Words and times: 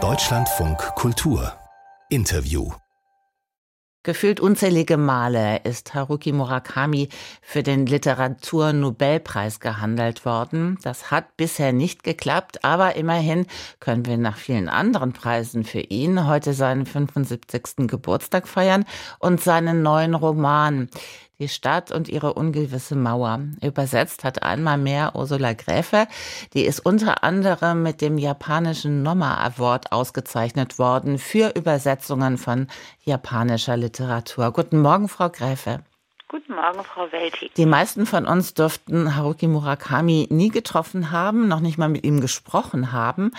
Deutschlandfunk 0.00 0.78
Kultur 0.94 1.52
Interview 2.10 2.70
Gefühlt 4.04 4.38
unzählige 4.38 4.96
Male 4.96 5.62
ist 5.64 5.94
Haruki 5.94 6.32
Murakami 6.32 7.08
für 7.42 7.64
den 7.64 7.86
Literaturnobelpreis 7.86 9.58
gehandelt 9.58 10.24
worden. 10.24 10.78
Das 10.82 11.10
hat 11.10 11.36
bisher 11.36 11.72
nicht 11.72 12.04
geklappt, 12.04 12.64
aber 12.64 12.94
immerhin 12.94 13.46
können 13.80 14.06
wir 14.06 14.16
nach 14.16 14.36
vielen 14.36 14.68
anderen 14.68 15.12
Preisen 15.12 15.64
für 15.64 15.80
ihn 15.80 16.28
heute 16.28 16.52
seinen 16.54 16.86
75. 16.86 17.88
Geburtstag 17.88 18.46
feiern 18.46 18.84
und 19.18 19.42
seinen 19.42 19.82
neuen 19.82 20.14
Roman 20.14 20.88
die 21.40 21.48
Stadt 21.48 21.92
und 21.92 22.08
ihre 22.08 22.34
ungewisse 22.34 22.96
Mauer. 22.96 23.40
Übersetzt 23.62 24.24
hat 24.24 24.42
einmal 24.42 24.76
mehr 24.76 25.12
Ursula 25.14 25.52
Gräfe. 25.52 26.08
Die 26.52 26.62
ist 26.62 26.80
unter 26.80 27.22
anderem 27.22 27.84
mit 27.84 28.00
dem 28.00 28.18
japanischen 28.18 29.04
Noma 29.04 29.36
Award 29.44 29.92
ausgezeichnet 29.92 30.80
worden 30.80 31.18
für 31.18 31.54
Übersetzungen 31.54 32.38
von 32.38 32.66
japanischer 33.04 33.76
Literatur. 33.76 34.50
Guten 34.52 34.80
Morgen, 34.80 35.08
Frau 35.08 35.28
Gräfe. 35.28 35.84
Guten 36.26 36.56
Morgen, 36.56 36.82
Frau 36.82 37.10
Welti. 37.12 37.52
Die 37.56 37.66
meisten 37.66 38.04
von 38.04 38.26
uns 38.26 38.54
dürften 38.54 39.14
Haruki 39.14 39.46
Murakami 39.46 40.26
nie 40.30 40.50
getroffen 40.50 41.12
haben, 41.12 41.46
noch 41.46 41.60
nicht 41.60 41.78
mal 41.78 41.88
mit 41.88 42.04
ihm 42.04 42.20
gesprochen 42.20 42.90
haben. 42.90 43.30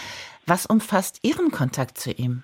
Was 0.45 0.65
umfasst 0.65 1.19
Ihren 1.21 1.51
Kontakt 1.51 1.97
zu 1.97 2.11
ihm? 2.11 2.43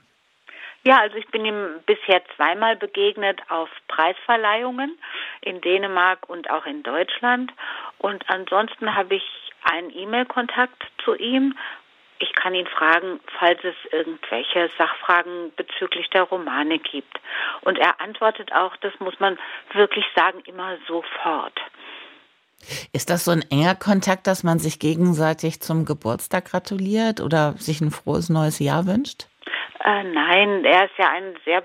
Ja, 0.87 0.99
also 0.99 1.17
ich 1.17 1.27
bin 1.29 1.45
ihm 1.45 1.81
bisher 1.87 2.21
zweimal 2.35 2.75
begegnet 2.75 3.41
auf 3.49 3.69
Preisverleihungen 3.87 4.97
in 5.41 5.59
Dänemark 5.61 6.29
und 6.29 6.49
auch 6.51 6.67
in 6.67 6.83
Deutschland. 6.83 7.51
Und 7.97 8.23
ansonsten 8.29 8.95
habe 8.95 9.15
ich 9.15 9.23
einen 9.63 9.89
E-Mail-Kontakt 9.89 10.83
zu 11.03 11.15
ihm. 11.15 11.57
Ich 12.19 12.33
kann 12.35 12.53
ihn 12.53 12.67
fragen, 12.67 13.19
falls 13.39 13.59
es 13.63 13.75
irgendwelche 13.91 14.69
Sachfragen 14.77 15.51
bezüglich 15.55 16.07
der 16.11 16.21
Romane 16.21 16.77
gibt. 16.77 17.19
Und 17.61 17.79
er 17.79 17.99
antwortet 17.99 18.53
auch, 18.53 18.75
das 18.77 18.93
muss 18.99 19.19
man 19.19 19.39
wirklich 19.73 20.05
sagen, 20.15 20.39
immer 20.45 20.77
sofort. 20.87 21.59
Ist 22.93 23.09
das 23.09 23.25
so 23.25 23.31
ein 23.31 23.43
enger 23.49 23.75
Kontakt, 23.75 24.27
dass 24.27 24.43
man 24.43 24.59
sich 24.59 24.79
gegenseitig 24.79 25.61
zum 25.61 25.85
Geburtstag 25.85 26.45
gratuliert 26.45 27.21
oder 27.21 27.53
sich 27.53 27.81
ein 27.81 27.91
frohes 27.91 28.29
neues 28.29 28.59
Jahr 28.59 28.85
wünscht? 28.85 29.27
Äh, 29.85 30.03
nein, 30.03 30.65
er 30.65 30.85
ist 30.85 30.97
ja 30.97 31.09
ein 31.11 31.37
sehr 31.45 31.63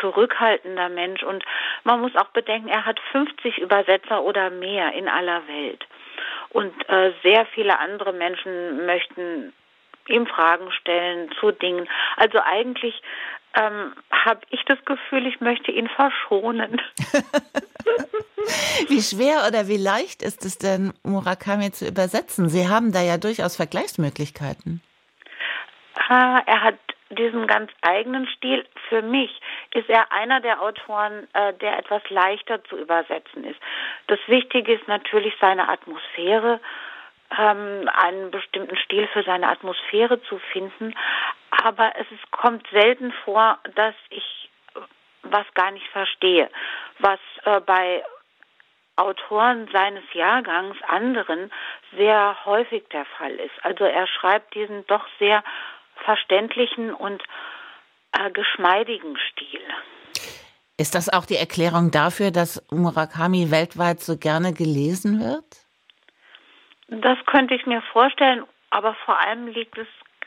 zurückhaltender 0.00 0.90
Mensch 0.90 1.22
und 1.22 1.44
man 1.84 2.00
muss 2.00 2.14
auch 2.16 2.28
bedenken, 2.28 2.68
er 2.68 2.84
hat 2.84 3.00
50 3.12 3.58
Übersetzer 3.58 4.22
oder 4.22 4.50
mehr 4.50 4.92
in 4.92 5.08
aller 5.08 5.46
Welt. 5.48 5.86
Und 6.50 6.72
äh, 6.88 7.12
sehr 7.22 7.46
viele 7.46 7.78
andere 7.78 8.12
Menschen 8.12 8.84
möchten 8.84 9.52
ihm 10.08 10.26
Fragen 10.26 10.70
stellen 10.72 11.30
zu 11.40 11.52
Dingen. 11.52 11.88
Also 12.16 12.38
eigentlich 12.44 13.00
ähm, 13.54 13.94
habe 14.10 14.40
ich 14.50 14.62
das 14.66 14.84
Gefühl, 14.84 15.26
ich 15.26 15.40
möchte 15.40 15.70
ihn 15.70 15.88
verschonen. 15.88 16.82
wie 18.88 19.00
schwer 19.00 19.46
oder 19.48 19.68
wie 19.68 19.78
leicht 19.78 20.22
ist 20.22 20.44
es 20.44 20.58
denn, 20.58 20.92
Murakami 21.02 21.72
zu 21.72 21.86
übersetzen? 21.86 22.50
Sie 22.50 22.68
haben 22.68 22.92
da 22.92 23.00
ja 23.00 23.16
durchaus 23.16 23.56
Vergleichsmöglichkeiten. 23.56 24.82
Äh, 26.10 26.40
er 26.46 26.62
hat 26.62 26.78
diesen 27.14 27.46
ganz 27.46 27.70
eigenen 27.82 28.26
Stil. 28.28 28.66
Für 28.88 29.02
mich 29.02 29.40
ist 29.72 29.88
er 29.88 30.12
einer 30.12 30.40
der 30.40 30.60
Autoren, 30.60 31.28
äh, 31.32 31.52
der 31.54 31.78
etwas 31.78 32.02
leichter 32.10 32.62
zu 32.64 32.76
übersetzen 32.76 33.44
ist. 33.44 33.60
Das 34.06 34.18
Wichtige 34.26 34.74
ist 34.74 34.88
natürlich 34.88 35.34
seine 35.40 35.68
Atmosphäre, 35.68 36.60
ähm, 37.38 37.88
einen 37.92 38.30
bestimmten 38.30 38.76
Stil 38.76 39.06
für 39.08 39.22
seine 39.22 39.48
Atmosphäre 39.48 40.22
zu 40.22 40.38
finden. 40.52 40.94
Aber 41.50 41.92
es 41.96 42.10
ist, 42.10 42.30
kommt 42.30 42.66
selten 42.70 43.12
vor, 43.24 43.58
dass 43.74 43.94
ich 44.10 44.50
was 45.22 45.46
gar 45.54 45.70
nicht 45.70 45.86
verstehe, 45.88 46.50
was 46.98 47.18
äh, 47.44 47.60
bei 47.60 48.04
Autoren 48.96 49.68
seines 49.72 50.04
Jahrgangs, 50.12 50.76
anderen, 50.86 51.50
sehr 51.96 52.36
häufig 52.44 52.88
der 52.90 53.04
Fall 53.04 53.32
ist. 53.32 53.64
Also 53.64 53.84
er 53.84 54.06
schreibt 54.06 54.54
diesen 54.54 54.86
doch 54.86 55.04
sehr 55.18 55.42
verständlichen 56.04 56.92
und 56.92 57.22
äh, 58.12 58.30
geschmeidigen 58.30 59.16
Stil. 59.30 59.60
Ist 60.76 60.94
das 60.94 61.12
auch 61.12 61.24
die 61.24 61.36
Erklärung 61.36 61.90
dafür, 61.90 62.30
dass 62.30 62.64
Murakami 62.70 63.50
weltweit 63.50 64.00
so 64.00 64.18
gerne 64.18 64.52
gelesen 64.52 65.20
wird? 65.20 65.44
Das 66.88 67.18
könnte 67.26 67.54
ich 67.54 67.64
mir 67.66 67.80
vorstellen, 67.92 68.44
aber 68.70 68.94
vor 69.04 69.18
allem 69.20 69.46
liegt 69.46 69.78
es, 69.78 69.86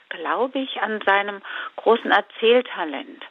glaube 0.10 0.60
ich, 0.60 0.82
an 0.82 1.02
seinem 1.06 1.42
großen 1.76 2.12
Erzähltalent. 2.12 3.24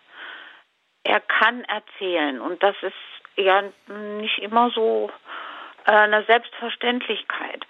Er 1.05 1.21
kann 1.21 1.65
erzählen 1.65 2.41
und 2.41 2.63
das 2.63 2.77
ist 2.83 2.95
ja 3.37 3.63
nicht 3.89 4.39
immer 4.39 4.71
so 4.71 5.11
äh, 5.87 5.93
eine 5.93 6.25
Selbstverständlichkeit. 6.25 7.65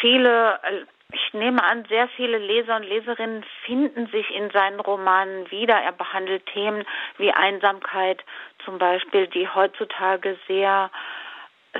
Viele 0.00 0.60
äh, 0.62 0.84
ich 1.12 1.34
nehme 1.34 1.62
an, 1.62 1.84
sehr 1.86 2.08
viele 2.08 2.38
Leser 2.38 2.74
und 2.76 2.82
Leserinnen 2.82 3.44
finden 3.64 4.08
sich 4.08 4.28
in 4.34 4.50
seinen 4.50 4.80
Romanen 4.80 5.48
wieder. 5.50 5.74
Er 5.74 5.92
behandelt 5.92 6.44
Themen 6.46 6.84
wie 7.18 7.32
Einsamkeit 7.32 8.24
zum 8.64 8.78
Beispiel, 8.78 9.26
die 9.28 9.48
heutzutage 9.48 10.36
sehr 10.46 10.90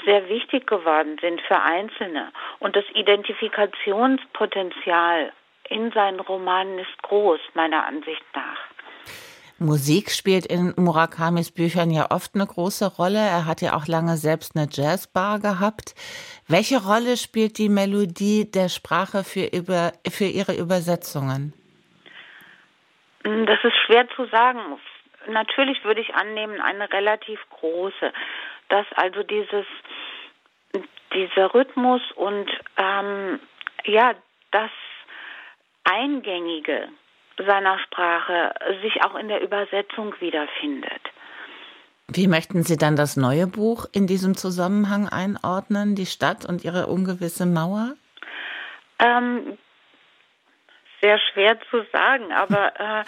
sehr 0.05 0.29
wichtig 0.29 0.67
geworden 0.67 1.17
sind 1.23 1.41
für 1.43 1.59
Einzelne. 1.59 2.31
Und 2.59 2.77
das 2.77 2.85
Identifikationspotenzial 2.93 5.33
in 5.71 5.91
seinen 5.93 6.21
Romanen 6.21 6.79
ist 6.79 7.03
groß, 7.03 7.41
meiner 7.55 7.87
Ansicht 7.87 8.23
nach. 8.35 8.59
Musik 9.59 10.11
spielt 10.11 10.45
in 10.45 10.75
Murakamis 10.77 11.51
Büchern 11.51 11.91
ja 11.91 12.11
oft 12.11 12.35
eine 12.35 12.47
große 12.47 12.97
Rolle. 12.97 13.19
Er 13.19 13.47
hat 13.47 13.63
ja 13.63 13.75
auch 13.75 13.87
lange 13.87 14.19
selbst 14.19 14.55
eine 14.55 14.69
Jazzbar 14.71 15.41
gehabt. 15.41 15.95
Welche 16.47 16.77
Rolle 16.77 17.17
spielt 17.17 17.57
die 17.57 17.71
Melodie 17.71 18.51
der 18.51 18.69
Sprache 18.69 19.25
für, 19.25 19.47
über, 19.47 19.93
für 20.07 20.27
Ihre 20.27 20.55
Übersetzungen? 20.55 21.55
Das 23.23 23.59
ist 23.65 23.77
schwer 23.87 24.07
zu 24.15 24.27
sagen. 24.27 24.61
Natürlich 25.27 25.83
würde 25.85 26.03
ich 26.03 26.15
annehmen, 26.15 26.61
eine 26.61 26.93
relativ 26.93 27.41
große. 27.49 28.13
Dass 28.69 28.87
also 28.95 29.23
dieses, 29.23 29.65
dieser 31.15 31.55
Rhythmus 31.55 32.03
und 32.15 32.51
ähm, 32.77 33.41
ja, 33.85 34.15
das 34.51 34.71
Eingängige 35.85 36.89
seiner 37.45 37.79
Sprache 37.81 38.55
sich 38.83 39.03
auch 39.05 39.15
in 39.15 39.29
der 39.29 39.43
Übersetzung 39.43 40.15
wiederfindet. 40.21 41.01
Wie 42.09 42.29
möchten 42.29 42.63
Sie 42.63 42.77
dann 42.77 42.95
das 42.95 43.17
neue 43.17 43.47
Buch 43.47 43.87
in 43.93 44.07
diesem 44.07 44.37
Zusammenhang 44.37 45.09
einordnen, 45.09 45.97
die 45.97 46.07
Stadt 46.07 46.45
und 46.49 46.65
ihre 46.65 46.87
ungewisse 46.87 47.47
Mauer? 47.47 47.95
Ähm, 49.01 49.59
sehr 51.01 51.19
schwer 51.19 51.59
zu 51.71 51.85
sagen, 51.93 52.33
aber 52.33 52.73
äh, 52.81 53.05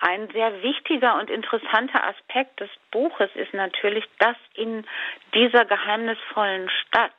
ein 0.00 0.28
sehr 0.32 0.62
wichtiger 0.62 1.18
und 1.18 1.28
interessanter 1.28 2.02
Aspekt 2.02 2.60
des 2.60 2.70
Buches 2.90 3.30
ist 3.34 3.52
natürlich, 3.52 4.04
dass 4.18 4.36
in 4.54 4.86
dieser 5.34 5.66
geheimnisvollen 5.66 6.70
Stadt 6.70 7.14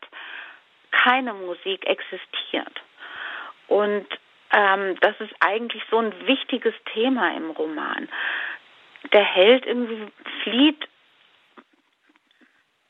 keine 0.92 1.34
Musik 1.34 1.86
existiert. 1.86 2.82
Und 3.68 4.08
ähm, 4.52 4.98
das 5.02 5.20
ist 5.20 5.34
eigentlich 5.40 5.84
so 5.90 5.98
ein 5.98 6.14
wichtiges 6.28 6.74
Thema 6.94 7.36
im 7.36 7.52
Roman. 7.52 8.10
Der 9.14 9.24
Held 9.24 9.66
irgendwie 9.66 10.08
flieht 10.44 10.88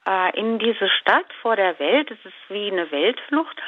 äh, 0.07 0.37
in 0.39 0.59
diese 0.59 0.89
Stadt 0.89 1.31
vor 1.41 1.55
der 1.55 1.79
Welt. 1.79 2.11
Es 2.11 2.25
ist 2.25 2.49
wie 2.49 2.71
eine 2.71 2.91
Weltflucht. 2.91 3.61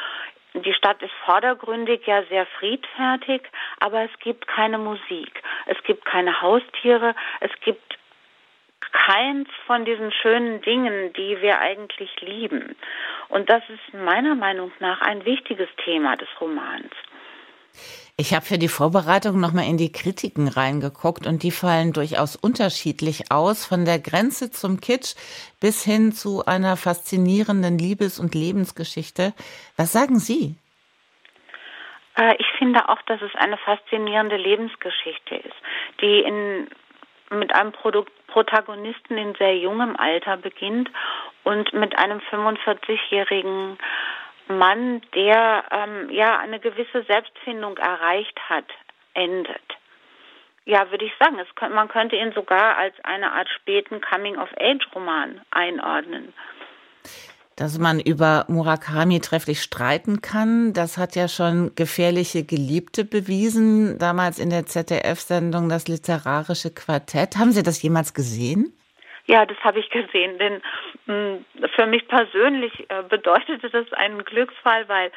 Die 0.54 0.74
Stadt 0.74 1.02
ist 1.02 1.14
vordergründig 1.26 2.06
ja 2.06 2.24
sehr 2.24 2.46
friedfertig, 2.46 3.42
aber 3.80 4.04
es 4.04 4.20
gibt 4.20 4.48
keine 4.48 4.78
Musik. 4.78 5.42
Es 5.66 5.82
gibt 5.84 6.06
keine 6.06 6.42
Haustiere. 6.42 7.16
Es 7.40 7.52
gibt 7.62 7.98
keins 8.92 9.50
von 9.66 9.86
diesen 9.86 10.12
schönen 10.12 10.62
Dingen, 10.62 11.12
die 11.14 11.42
wir 11.42 11.60
eigentlich 11.60 12.16
lieben. 12.22 12.76
Und 13.30 13.50
das 13.50 13.64
ist 13.70 13.94
meiner 13.94 14.36
Meinung 14.36 14.72
nach 14.80 15.02
ein 15.02 15.26
wichtiges 15.26 15.70
Thema 15.84 16.16
des 16.18 16.30
Romans. 16.40 16.92
Ich 18.16 18.34
habe 18.34 18.46
für 18.46 18.60
die 18.60 18.68
Vorbereitung 18.68 19.40
nochmal 19.40 19.66
in 19.66 19.78
die 19.78 19.92
Kritiken 19.92 20.48
reingeguckt 20.48 21.26
und 21.26 21.42
die 21.42 21.52
fallen 21.52 21.94
durchaus 21.94 22.36
unterschiedlich 22.36 23.32
aus, 23.32 23.66
von 23.66 23.86
der 23.86 24.00
Grenze 24.00 24.52
zum 24.52 24.80
Kitsch 24.80 25.16
bis 25.60 25.84
hin 25.84 26.12
zu 26.12 26.46
einer 26.46 26.78
faszinierenden 26.78 27.80
Liebes- 27.80 28.20
und 28.20 28.36
Lebensgeschichte. 28.36 29.34
Was 29.78 29.92
sagen 29.92 30.20
Sie? 30.20 30.56
Äh, 32.16 32.36
ich 32.38 32.48
finde 32.58 32.88
auch, 32.90 33.02
dass 33.04 33.22
es 33.22 33.34
eine 33.36 33.58
faszinierende 33.58 34.38
Lebensgeschichte 34.38 35.36
ist, 35.36 35.56
die 36.02 36.20
in, 36.20 36.68
mit 37.32 37.54
einem 37.56 37.72
Produkt, 37.72 38.12
Protagonisten 38.28 39.18
in 39.18 39.36
sehr 39.36 39.58
jungem 39.58 39.96
Alter 39.96 40.38
beginnt 40.38 40.90
und 41.44 41.72
mit 41.74 41.98
einem 41.98 42.20
45-jährigen 42.32 43.78
Mann, 44.48 45.02
der 45.16 45.64
ähm, 45.72 46.10
ja 46.10 46.38
eine 46.40 46.60
gewisse 46.60 47.04
Selbstfindung 47.04 47.78
erreicht 47.78 48.40
hat, 48.50 48.66
endet. 49.14 49.62
Ja, 50.66 50.90
würde 50.92 51.06
ich 51.06 51.12
sagen, 51.20 51.38
es, 51.40 51.48
man 51.72 51.90
könnte 51.90 52.16
ihn 52.16 52.32
sogar 52.34 52.78
als 52.78 52.96
eine 53.04 53.32
Art 53.34 53.50
späten 53.50 54.00
Coming-of-Age-Roman 54.02 55.42
einordnen. 55.52 56.34
Dass 57.56 57.78
man 57.78 58.00
über 58.00 58.46
Murakami 58.48 59.20
trefflich 59.20 59.62
streiten 59.62 60.22
kann, 60.22 60.74
das 60.74 60.98
hat 60.98 61.16
ja 61.16 61.28
schon 61.28 61.76
gefährliche 61.76 62.44
Geliebte 62.44 63.06
bewiesen, 63.06 64.00
damals 64.00 64.40
in 64.40 64.50
der 64.50 64.66
ZDF-Sendung 64.66 65.70
Das 65.70 65.88
literarische 65.88 66.72
Quartett. 66.72 67.38
Haben 67.38 67.52
Sie 67.52 67.62
das 67.62 67.82
jemals 67.82 68.14
gesehen? 68.16 68.74
Ja, 69.26 69.46
das 69.46 69.58
habe 69.64 69.80
ich 69.80 69.90
gesehen, 69.90 70.38
denn 70.38 70.62
mh, 71.06 71.14
hm, 71.16 71.70
für 71.76 71.86
mich 71.86 72.08
persönlich 72.08 72.90
äh, 72.90 73.04
bedeutete 73.04 73.70
das 73.70 73.92
einen 73.94 74.24
Glücksfall, 74.26 74.88
weil 74.90 75.12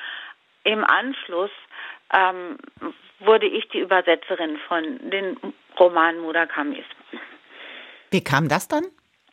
im 0.64 0.84
Anschluss 0.84 1.50
ähm, 2.12 2.58
wurde 3.20 3.46
ich 3.46 3.68
die 3.68 3.80
Übersetzerin 3.80 4.58
von 4.68 5.10
den 5.10 5.36
Romanen 5.78 6.20
Murakamis. 6.20 6.84
Wie 8.10 8.22
kam 8.22 8.48
das 8.48 8.68
dann? 8.68 8.84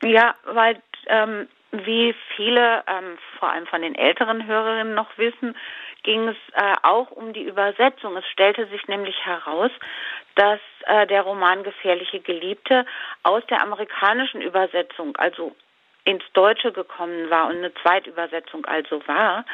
Ja, 0.02 0.36
weil 0.46 0.82
ähm, 1.08 1.48
wie 1.72 2.16
viele, 2.36 2.84
ähm, 2.88 3.18
vor 3.40 3.50
allem 3.50 3.66
von 3.68 3.82
den 3.82 3.96
älteren 3.96 4.46
Hörerinnen 4.46 4.94
noch 4.94 5.18
wissen, 5.18 5.56
ging 6.04 6.28
es 6.28 6.38
äh, 6.54 6.76
auch 6.84 7.10
um 7.12 7.34
die 7.34 7.44
Übersetzung. 7.44 8.16
Es 8.18 8.28
stellte 8.28 8.68
sich 8.68 8.88
nämlich 8.88 9.26
heraus, 9.26 9.72
dass 10.36 10.60
äh, 10.86 11.08
der 11.08 11.24
Roman 11.24 11.64
Gefährliche 11.64 12.20
Geliebte 12.20 12.86
aus 13.24 13.44
der 13.48 13.62
amerikanischen 13.62 14.42
Übersetzung, 14.42 15.16
also 15.16 15.56
ins 16.04 16.24
Deutsche 16.34 16.72
gekommen 16.72 17.30
war 17.30 17.48
und 17.48 17.58
eine 17.58 17.74
Zweitübersetzung 17.76 18.66
also 18.66 19.06
war. 19.08 19.46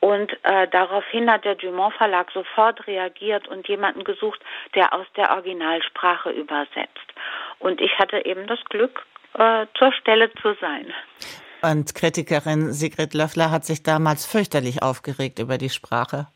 Und 0.00 0.32
äh, 0.44 0.66
daraufhin 0.68 1.30
hat 1.30 1.44
der 1.44 1.54
Dumont 1.54 1.94
Verlag 1.94 2.30
sofort 2.32 2.86
reagiert 2.86 3.46
und 3.48 3.68
jemanden 3.68 4.02
gesucht, 4.02 4.40
der 4.74 4.92
aus 4.94 5.06
der 5.16 5.30
Originalsprache 5.30 6.30
übersetzt. 6.30 7.14
Und 7.58 7.80
ich 7.80 7.98
hatte 7.98 8.24
eben 8.24 8.46
das 8.46 8.64
Glück, 8.64 9.04
äh, 9.34 9.66
zur 9.78 9.92
Stelle 9.92 10.32
zu 10.34 10.54
sein. 10.60 10.92
Und 11.62 11.94
Kritikerin 11.94 12.72
Sigrid 12.72 13.14
Löffler 13.14 13.50
hat 13.50 13.64
sich 13.64 13.82
damals 13.82 14.26
fürchterlich 14.26 14.82
aufgeregt 14.82 15.38
über 15.38 15.58
die 15.58 15.68
Sprache. 15.68 16.26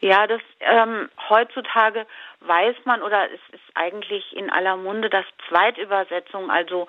Ja, 0.00 0.26
das 0.26 0.40
ähm, 0.60 1.08
heutzutage 1.28 2.06
weiß 2.40 2.76
man 2.84 3.02
oder 3.02 3.26
es 3.32 3.40
ist 3.52 3.64
eigentlich 3.74 4.36
in 4.36 4.48
aller 4.48 4.76
Munde, 4.76 5.10
dass 5.10 5.24
Zweitübersetzung, 5.48 6.50
also 6.50 6.86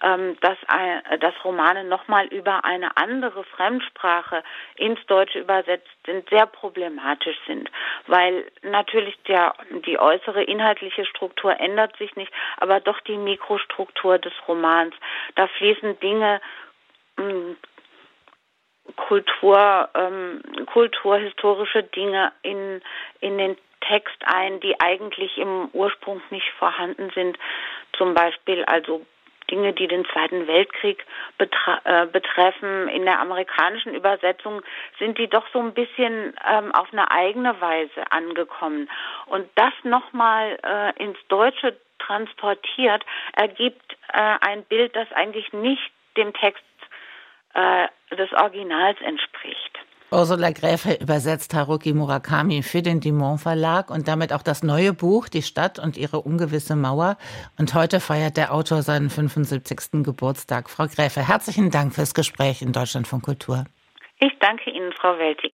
dass, 0.00 0.58
äh, 0.68 1.18
dass 1.18 1.34
Romane 1.44 1.84
nochmal 1.84 2.26
über 2.26 2.64
eine 2.64 2.96
andere 2.96 3.44
Fremdsprache 3.44 4.42
ins 4.76 5.04
Deutsche 5.06 5.38
übersetzt 5.38 5.88
sind, 6.04 6.28
sehr 6.28 6.46
problematisch 6.46 7.38
sind, 7.46 7.70
weil 8.06 8.44
natürlich 8.62 9.16
der, 9.26 9.54
die 9.86 9.98
äußere 9.98 10.42
inhaltliche 10.44 11.06
Struktur 11.06 11.58
ändert 11.58 11.96
sich 11.96 12.14
nicht, 12.16 12.32
aber 12.58 12.80
doch 12.80 13.00
die 13.00 13.16
Mikrostruktur 13.16 14.18
des 14.18 14.34
Romans. 14.46 14.94
Da 15.34 15.46
fließen 15.46 15.98
Dinge, 16.00 16.40
hm, 17.16 17.56
Kultur, 18.96 19.88
ähm, 19.94 20.42
kulturhistorische 20.66 21.82
Dinge 21.82 22.32
in, 22.42 22.80
in 23.20 23.36
den 23.38 23.56
Text 23.80 24.16
ein, 24.24 24.60
die 24.60 24.78
eigentlich 24.80 25.36
im 25.38 25.68
Ursprung 25.72 26.20
nicht 26.30 26.48
vorhanden 26.58 27.10
sind. 27.14 27.38
Zum 27.96 28.14
Beispiel 28.14 28.64
also 28.64 29.04
Dinge, 29.50 29.72
die 29.72 29.88
den 29.88 30.04
Zweiten 30.06 30.46
Weltkrieg 30.46 31.04
betre 31.38 31.80
äh, 31.84 32.06
betreffen. 32.06 32.88
In 32.88 33.04
der 33.04 33.20
amerikanischen 33.20 33.94
Übersetzung 33.94 34.62
sind 34.98 35.18
die 35.18 35.28
doch 35.28 35.46
so 35.52 35.60
ein 35.60 35.74
bisschen 35.74 36.34
ähm, 36.48 36.74
auf 36.74 36.92
eine 36.92 37.10
eigene 37.10 37.60
Weise 37.60 38.10
angekommen. 38.10 38.90
Und 39.26 39.48
das 39.54 39.72
nochmal 39.84 40.58
äh, 40.62 41.02
ins 41.02 41.18
Deutsche 41.28 41.76
transportiert, 41.98 43.04
ergibt 43.34 43.96
äh, 44.12 44.36
ein 44.40 44.64
Bild, 44.64 44.94
das 44.94 45.10
eigentlich 45.12 45.52
nicht 45.52 45.92
dem 46.16 46.32
Text 46.34 46.62
äh, 47.54 47.88
des 48.14 48.32
Originals 48.32 49.00
entspricht. 49.00 49.65
Ursula 50.12 50.52
Gräfe 50.52 50.94
übersetzt 51.00 51.52
Haruki 51.52 51.92
Murakami 51.92 52.62
für 52.62 52.80
den 52.80 53.00
Dumont 53.00 53.40
Verlag 53.40 53.90
und 53.90 54.06
damit 54.06 54.32
auch 54.32 54.42
das 54.42 54.62
neue 54.62 54.92
Buch 54.92 55.28
Die 55.28 55.42
Stadt 55.42 55.80
und 55.80 55.96
ihre 55.96 56.20
ungewisse 56.20 56.76
Mauer. 56.76 57.16
Und 57.58 57.74
heute 57.74 57.98
feiert 57.98 58.36
der 58.36 58.54
Autor 58.54 58.82
seinen 58.82 59.10
75. 59.10 60.04
Geburtstag. 60.04 60.70
Frau 60.70 60.86
Gräfe, 60.86 61.26
herzlichen 61.26 61.72
Dank 61.72 61.92
fürs 61.92 62.14
Gespräch 62.14 62.62
in 62.62 62.72
Deutschland 62.72 63.08
von 63.08 63.20
Kultur. 63.20 63.64
Ich 64.20 64.32
danke 64.38 64.70
Ihnen, 64.70 64.92
Frau 64.92 65.18
Welti. 65.18 65.52